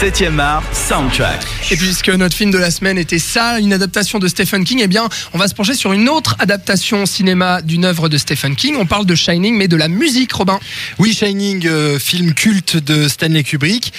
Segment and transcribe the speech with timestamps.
[0.00, 1.46] 7e art, soundtrack.
[1.70, 4.88] Et puisque notre film de la semaine était ça, une adaptation de Stephen King, eh
[4.88, 8.74] bien, on va se pencher sur une autre adaptation cinéma d'une œuvre de Stephen King.
[8.78, 10.58] On parle de Shining, mais de la musique, Robin.
[10.98, 13.92] Oui, Shining, euh, film culte de Stanley Kubrick,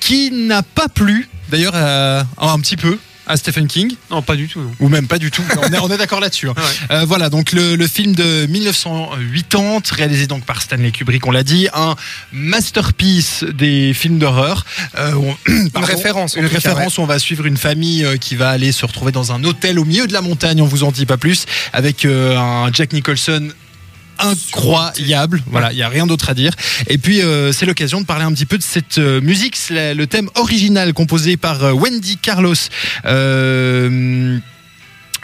[0.00, 4.48] qui n'a pas plu, d'ailleurs, euh, un petit peu à Stephen King Non, pas du
[4.48, 4.60] tout.
[4.60, 4.70] non.
[4.80, 5.42] ou même pas du tout.
[5.58, 6.48] On est, on est d'accord là-dessus.
[6.48, 6.54] hein.
[6.64, 6.96] Ouais.
[6.96, 11.42] Euh, voilà, donc le, le film de 1980, réalisé donc par Stanley Kubrick, on l'a
[11.42, 11.94] dit, un
[12.32, 14.64] masterpiece des films d'horreur.
[14.98, 18.36] Euh, on- pardon, référence, en Une référence où on va suivre une famille euh, qui
[18.36, 20.92] va aller se retrouver dans un hôtel au milieu de la montagne, on vous en
[20.92, 23.48] dit pas plus, avec euh, un Jack Nicholson
[24.18, 25.42] incroyable.
[25.46, 26.52] Voilà, il y a rien d'autre à dire.
[26.88, 29.94] Et puis euh, c'est l'occasion de parler un petit peu de cette euh, musique, c'est
[29.94, 32.54] le thème original composé par euh, Wendy Carlos.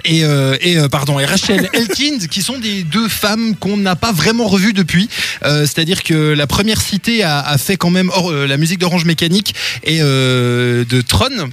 [0.06, 3.96] Et, euh, et euh, pardon et Rachel Elkins qui sont des deux femmes qu'on n'a
[3.96, 5.09] pas vraiment revues depuis
[5.45, 9.04] Euh, c'est-à-dire que la première citée a, a fait quand même or- la musique d'Orange
[9.04, 11.50] Mécanique et de Tron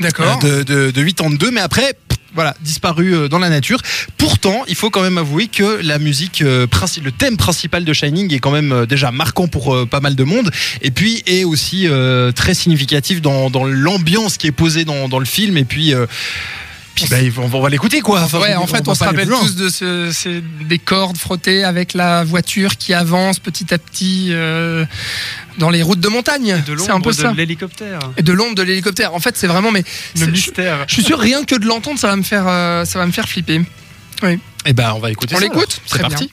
[0.00, 0.38] D'accord.
[0.38, 1.94] de, de, de 82, mais après,
[2.34, 3.80] voilà, disparu euh, dans la nature.
[4.16, 6.66] Pourtant, il faut quand même avouer que la musique, euh,
[7.02, 10.24] le thème principal de Shining est quand même euh, déjà marquant pour pas mal de
[10.24, 10.50] monde,
[10.82, 11.86] et puis est aussi
[12.34, 15.94] très significatif dans, dans l'ambiance qui est posée dans, dans le film, et puis.
[15.94, 16.06] euh,
[16.94, 18.22] puis bah, il faut- on va l'écouter quoi.
[18.22, 21.94] Enfin, ouais, en fait, on se rappelle tous de ce, ces- des cordes frottées avec
[21.94, 24.84] la voiture qui avance petit à petit euh,
[25.58, 26.62] dans les routes de montagne.
[26.66, 27.32] De C'est un peu ça.
[27.32, 27.98] de l'hélicoptère.
[28.16, 29.14] Et de l'ombre de l'hélicoptère.
[29.14, 29.70] En fait, c'est vraiment.
[29.70, 29.84] Mais
[30.16, 30.84] Le je, mystère.
[30.88, 33.12] je suis sûr, rien que de l'entendre, ça va me faire, euh, ça va me
[33.12, 33.60] faire flipper.
[34.66, 35.80] Eh ben, on va écouter On l'écoute.
[35.86, 36.30] C'est parti.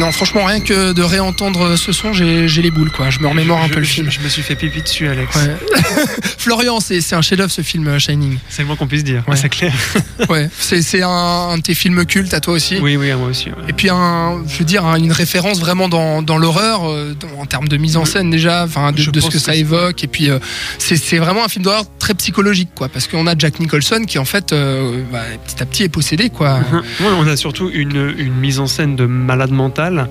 [0.00, 3.10] Non, franchement, rien que de réentendre ce son, j'ai les boules, quoi.
[3.10, 4.10] Je me remémore un Je- peu le film.
[4.10, 5.36] Je me suis fait pipi dessus, Alex.
[5.36, 5.56] Ouais.
[6.38, 8.38] Florian, c'est un chef-d'œuvre ce film euh, Shining.
[8.48, 9.22] C'est le moins qu'on puisse dire.
[9.28, 9.36] Ouais.
[9.36, 9.72] C'est clair.
[10.28, 12.78] Ouais, c'est un, un de tes films cultes à toi aussi.
[12.80, 13.48] Oui, oui, à moi aussi.
[13.48, 13.54] ouais.
[13.68, 17.46] Et puis un, je veux dire, un- une référence vraiment dans, dans l'horreur, euh, en
[17.46, 20.04] termes de mise en scène déjà, enfin de, ce que que ça évoque.
[20.04, 20.38] Et puis euh,
[20.78, 24.24] c'est vraiment un film d'horreur très psychologique, quoi, parce qu'on a Jack Nicholson qui en
[24.24, 26.58] fait, euh, bah, petit à petit est possédé, quoi.
[26.58, 26.78] Mhm.
[27.06, 30.08] Ouais, on a surtout une, une mise en scène de malade mental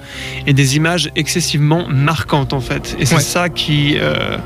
[0.47, 2.95] et des images excessivement marquantes en fait.
[2.99, 3.21] Et c'est Ouais.
[3.21, 4.37] ça qui, euh,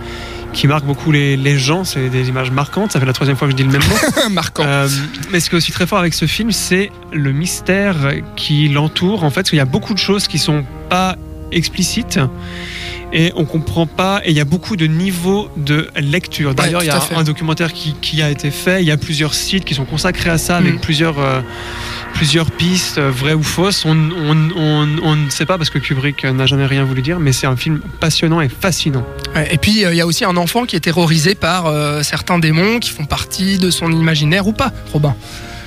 [0.53, 2.91] qui marque beaucoup les, les gens, c'est des images marquantes.
[2.93, 4.29] Ça fait la troisième fois que je dis le même mot.
[4.31, 4.63] Marquant.
[4.65, 4.87] Euh,
[5.31, 7.95] mais ce qui est aussi très fort avec ce film, c'est le mystère
[8.35, 9.41] qui l'entoure en fait.
[9.41, 11.17] Parce qu'il y a beaucoup de choses qui sont pas
[11.51, 12.19] explicites.
[13.15, 16.55] Et on comprend pas, et il y a beaucoup de niveaux de lecture.
[16.55, 19.35] D'ailleurs, il y a un documentaire qui, qui a été fait, il y a plusieurs
[19.35, 20.79] sites qui sont consacrés à ça, avec Mm.
[20.79, 21.41] plusieurs, euh,
[22.15, 23.85] plusieurs pistes, euh, vraies ou fausses.
[23.85, 27.19] On, on- on- on ne sait pas parce que Kubrick n'a jamais rien voulu dire,
[27.19, 29.05] mais c'est un film passionnant et fascinant.
[29.51, 32.39] Et puis euh, il y a aussi un enfant qui est terrorisé par euh, certains
[32.39, 35.15] démons qui font partie de son imaginaire ou pas, Robin.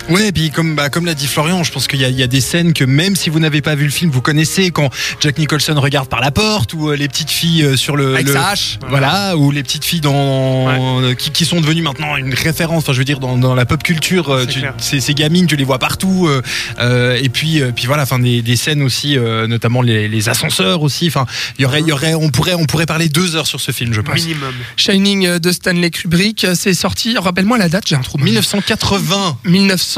[0.08, 2.18] Ouais, et puis comme, bah, comme l'a dit Florian, je pense qu'il y, a- il
[2.18, 4.70] y a des scènes que même si vous n'avez pas vu le film, vous connaissez
[4.70, 4.88] quand
[5.20, 8.26] Jack Nicholson regarde par la porte ou euh, les petites filles euh, sur le, Avec
[8.28, 8.78] le- sa hache.
[8.88, 10.68] Voilà, ou les petites filles dans
[11.02, 12.84] euh, qui, qui sont devenues maintenant une référence.
[12.84, 15.46] Enfin, je veux dire dans, dans la pop culture, euh, C'est tu- ces, ces gamines,
[15.46, 16.26] tu les vois partout.
[16.28, 16.40] euh,
[16.78, 20.28] euh, et puis, euh, puis voilà, enfin des, des scènes aussi, euh, notamment les, les
[20.28, 21.08] ascenseurs aussi.
[21.08, 21.26] Enfin,
[21.58, 23.72] il y aurait, il y aurait, on pourrait, on pourrait parler deux heures sur ce
[23.72, 24.14] film, je pense.
[24.14, 24.54] Minimum.
[24.76, 27.16] Shining de Stanley Kubrick, c'est sorti.
[27.18, 28.18] Rappelle-moi la date, j'ai un trou.
[28.18, 29.38] 1980.
[29.44, 29.95] 1980.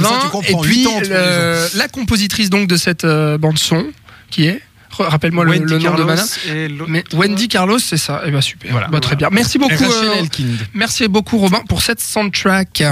[0.00, 3.86] Comme ça, tu comprends, et puis ans le- la compositrice donc de cette bande son,
[4.30, 4.60] qui est
[4.98, 6.26] Rappelle-moi le, nom de madame.
[6.48, 8.22] et Mais Wendy Carlos, c'est ça.
[8.26, 8.70] Eh ben super.
[8.72, 8.88] Voilà.
[8.88, 9.28] Bah, très bien.
[9.30, 9.84] Merci Et beaucoup.
[9.84, 10.14] Euh,
[10.74, 12.82] merci beaucoup Robin pour cette soundtrack.